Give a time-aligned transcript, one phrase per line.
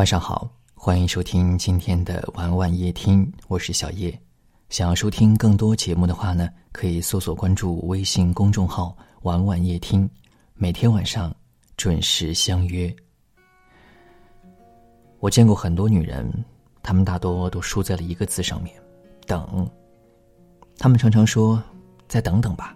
[0.00, 4.18] 晚上好，欢迎收听今天的晚晚夜听，我是小叶。
[4.70, 10.08] 想要收听更多节目的话呢，可以搜索关注微信公众号“晚晚夜听”，
[10.56, 11.30] 每天晚上
[11.76, 12.90] 准时相约。
[15.18, 16.32] 我见过很多女人，
[16.82, 18.74] 她们大多都输在了一个字上面——
[19.28, 19.70] 等。
[20.78, 21.62] 她们常常说
[22.08, 22.74] ：“再等等吧，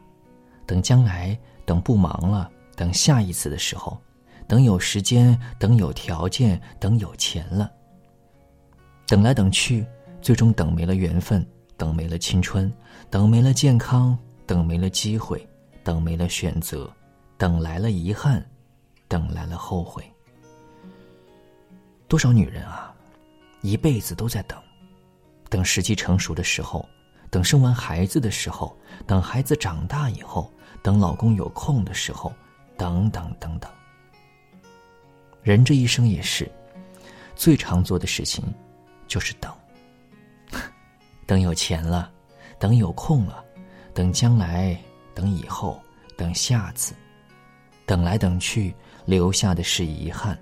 [0.67, 1.35] 等将来，
[1.65, 3.99] 等不忙了，等下一次的时候。”
[4.47, 7.71] 等有时间，等有条件，等有钱了。
[9.07, 9.87] 等来等去，
[10.21, 12.73] 最终等没了缘分，等没了青春，
[13.11, 14.17] 等没了健康，
[14.47, 15.47] 等没了机会，
[15.83, 16.91] 等没了选择，
[17.37, 18.45] 等来了遗憾，
[19.09, 20.05] 等来了后悔。
[22.07, 22.95] 多少女人啊，
[23.63, 24.59] 一辈子都在等，
[25.49, 26.87] 等时机成熟的时候，
[27.31, 28.77] 等生完孩子的时候，
[29.07, 30.51] 等孩子长大以后，
[30.83, 32.33] 等老公有空的时候，
[32.77, 33.71] 等等等等。
[35.45, 36.51] 人这一生也是，
[37.37, 38.43] 最常做的事情，
[39.07, 39.53] 就是等。
[41.27, 42.11] 等有钱了，
[42.59, 43.45] 等有空了，
[43.93, 44.75] 等将来，
[45.15, 45.79] 等以后，
[46.17, 46.95] 等下次，
[47.85, 50.39] 等来等去，留下的是遗憾，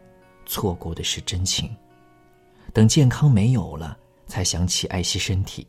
[0.46, 1.68] 错过的是真情。
[2.72, 5.66] 等健康没有了，才想起爱惜身体；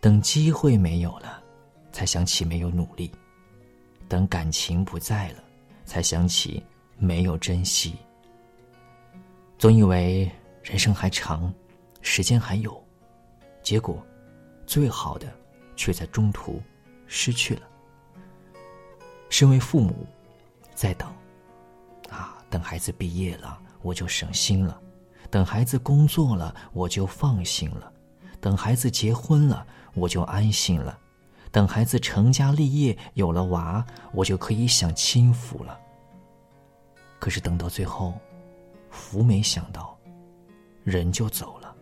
[0.00, 1.42] 等机会没有了，
[1.90, 3.10] 才想起没有努力；
[4.08, 5.42] 等感情不在了，
[5.84, 6.62] 才想起
[6.96, 7.96] 没有珍惜。
[9.62, 10.28] 总以为
[10.64, 11.54] 人生还长，
[12.00, 12.84] 时间还有，
[13.62, 14.04] 结果，
[14.66, 15.32] 最好的
[15.76, 16.60] 却在中途
[17.06, 17.62] 失去了。
[19.30, 20.04] 身为父母，
[20.74, 21.08] 在等，
[22.10, 24.76] 啊，等孩子毕业了，我就省心了；
[25.30, 27.88] 等孩子工作了，我就放心了；
[28.40, 30.98] 等孩子结婚了，我就安心了；
[31.52, 35.78] 等孩子成家立业，有了娃，我就可以享清福了。
[37.20, 38.12] 可是等到最后。
[38.92, 39.98] 福没想到，
[40.84, 41.74] 人就走了。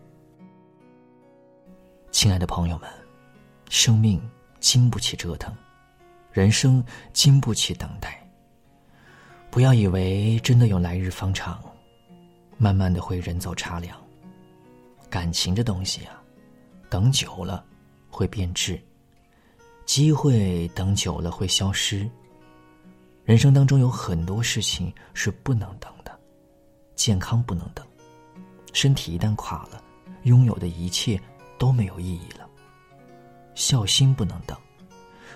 [2.09, 2.89] 亲爱的朋友们，
[3.69, 4.19] 生命
[4.59, 5.53] 经不起折腾，
[6.31, 8.17] 人生经不起等待。
[9.49, 11.61] 不要以为真的有来日方长，
[12.57, 13.95] 慢慢的会人走茶凉。
[15.09, 16.23] 感情这东西啊，
[16.89, 17.65] 等久了
[18.09, 18.81] 会变质，
[19.85, 22.09] 机会等久了会消失。
[23.25, 25.91] 人生当中有很多事情是不能等。
[27.01, 27.83] 健康不能等，
[28.73, 29.83] 身体一旦垮了，
[30.21, 31.19] 拥有的一切
[31.57, 32.47] 都没有意义了。
[33.55, 34.55] 孝心不能等，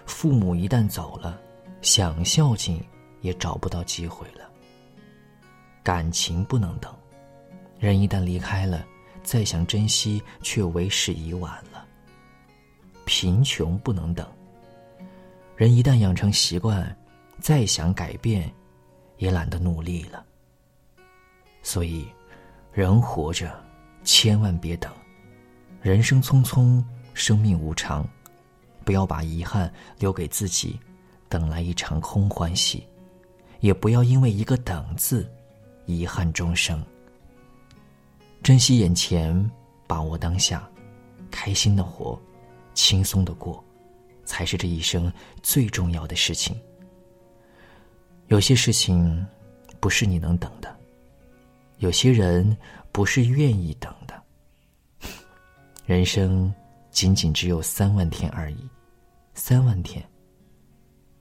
[0.05, 1.41] 父母一旦走了，
[1.81, 2.79] 想孝敬
[3.21, 4.47] 也找不到机会了。
[5.81, 6.95] 感情不能等，
[7.79, 8.85] 人一旦离开了，
[9.23, 11.83] 再想珍惜却为时已晚了。
[13.05, 14.31] 贫穷不能等，
[15.55, 16.95] 人一旦养成习惯，
[17.39, 18.53] 再想改变，
[19.17, 20.23] 也懒得努力了。
[21.65, 22.07] 所以，
[22.71, 23.51] 人活着，
[24.03, 24.93] 千万别等。
[25.81, 26.81] 人生匆匆，
[27.15, 28.07] 生命无常，
[28.83, 30.79] 不要把遗憾留给自己，
[31.27, 32.83] 等来一场空欢喜；
[33.61, 35.27] 也不要因为一个“等”字，
[35.87, 36.85] 遗憾终生。
[38.43, 39.51] 珍惜眼前，
[39.87, 40.69] 把握当下，
[41.31, 42.21] 开心的活，
[42.75, 43.61] 轻松的过，
[44.23, 45.11] 才是这一生
[45.41, 46.55] 最重要的事情。
[48.27, 49.25] 有些事情，
[49.79, 50.74] 不是你能等的。
[51.77, 52.55] 有些人
[52.91, 54.21] 不是愿意等的。
[55.85, 56.53] 人生
[56.89, 58.67] 仅仅只有三万天而已，
[59.33, 60.03] 三万天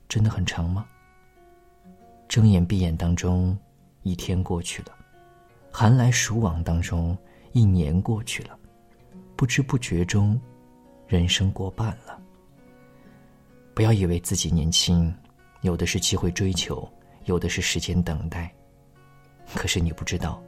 [0.09, 0.87] 真的很长吗？
[2.29, 3.57] 睁眼闭眼当中，
[4.03, 4.93] 一天过去了；
[5.71, 7.17] 寒来暑往当中，
[7.53, 8.59] 一年过去了。
[9.37, 10.41] 不知不觉中，
[11.09, 12.19] 人生过半了。
[13.75, 15.13] 不要以为自己年轻，
[15.63, 16.89] 有的是机会追求，
[17.25, 18.55] 有的是时间等待。
[19.53, 20.43] 可是你不知道，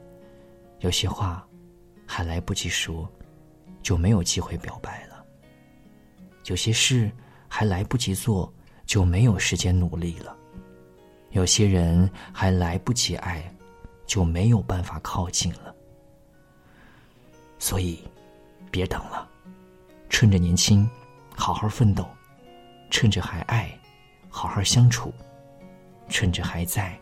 [0.79, 1.45] 有些话
[2.05, 3.07] 还来不及说，
[3.83, 5.15] 就没有机会表白了；
[6.45, 7.11] 有些事
[7.47, 8.51] 还来不及做，
[8.85, 10.35] 就没有时间努力了；
[11.31, 13.43] 有些人还来不及爱，
[14.05, 15.75] 就没有办法靠近了。
[17.59, 17.99] 所以，
[18.71, 19.27] 别等了，
[20.09, 20.89] 趁着年轻，
[21.35, 22.03] 好好奋斗；
[22.89, 23.69] 趁着还爱，
[24.29, 25.11] 好好相处；
[26.07, 26.97] 趁着还在，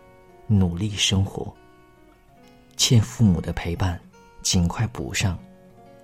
[0.48, 1.54] 努力生活。
[2.78, 4.00] 欠父母的陪伴，
[4.42, 5.38] 尽快补上；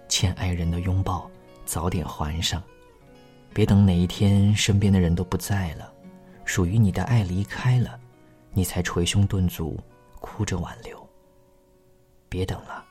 [0.08, 1.30] 欠爱人的拥抱，
[1.66, 2.62] 早点还上。
[3.54, 5.92] 别等哪一天身边的人都不在了，
[6.46, 8.00] 属于你的爱离开了，
[8.54, 9.78] 你才捶胸顿足，
[10.20, 10.98] 哭着挽留。
[12.30, 12.86] 别等了，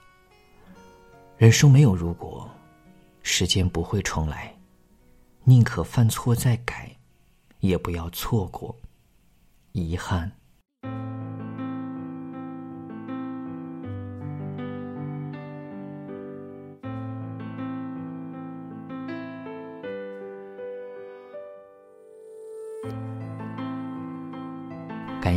[1.38, 2.48] 人生没有如果，
[3.22, 4.54] 时间不会重来，
[5.44, 6.94] 宁可犯错再改，
[7.60, 8.76] 也不要错过
[9.72, 10.30] 遗憾。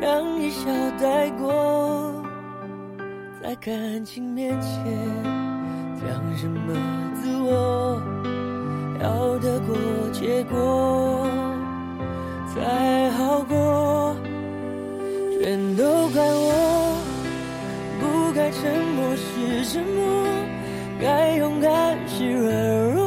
[0.00, 0.70] 让一笑
[1.00, 2.12] 带过，
[3.42, 4.70] 在感情面前
[6.00, 6.74] 讲什么
[7.14, 8.00] 自我，
[9.02, 9.76] 要得过
[10.12, 11.26] 且过
[12.54, 14.14] 才好过，
[15.40, 16.98] 全都怪我，
[18.00, 20.26] 不该沉默是沉默。
[20.98, 23.05] 该勇敢是软弱，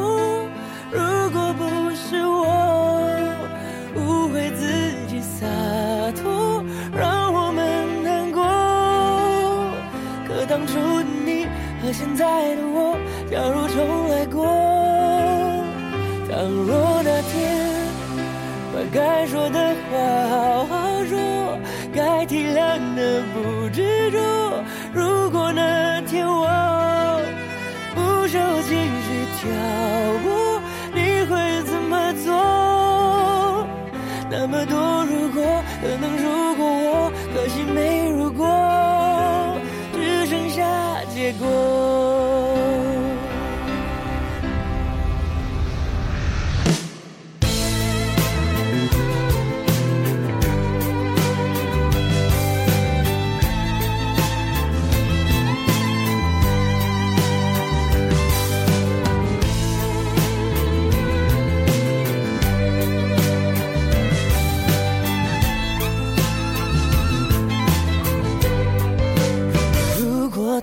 [10.59, 11.45] 当初的你
[11.81, 12.97] 和现在的我，
[13.31, 14.43] 假如重来过，
[16.27, 17.31] 倘若那天
[18.73, 19.95] 把该说的话
[20.27, 21.57] 好好说，
[21.95, 24.19] 该体谅的不执着，
[24.93, 27.21] 如果那天我
[27.95, 28.27] 不。
[28.27, 29.07] 受情绪
[29.39, 29.49] 挑
[30.23, 30.27] 拨，
[41.39, 42.08] 下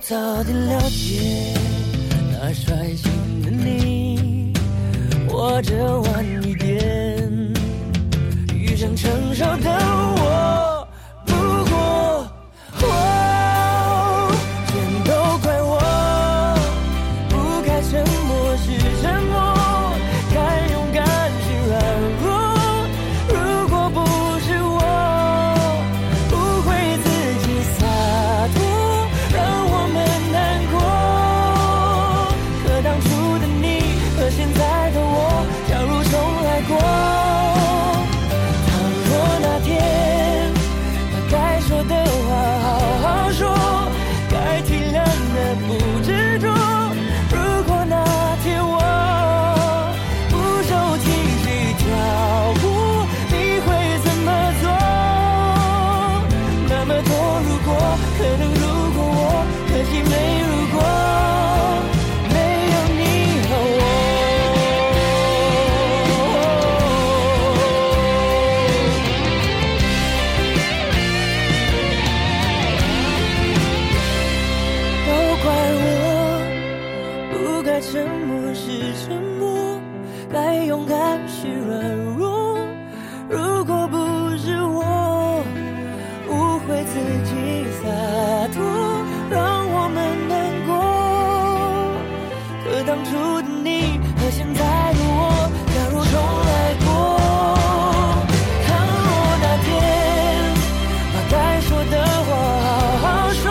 [0.07, 1.56] 早点了解
[92.97, 93.11] 当初
[93.43, 96.13] 的你和现在的我，假如重
[96.47, 96.89] 来过，
[98.65, 98.67] 倘
[99.05, 99.07] 若
[99.39, 99.69] 那天
[101.13, 102.29] 把该说的话
[102.97, 103.45] 好好说，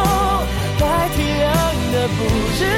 [0.80, 1.46] 该体谅
[1.92, 2.18] 的不
[2.56, 2.75] 是。